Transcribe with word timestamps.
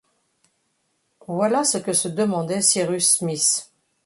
Voilà 1.27 1.63
ce 1.63 1.77
que 1.77 1.93
se 1.93 2.07
demandait 2.07 2.63
Cyrus 2.63 3.07
Smith 3.19 3.71